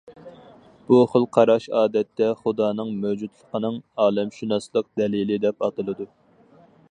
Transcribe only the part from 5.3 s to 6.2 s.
دەپ ئاتىلىدۇ.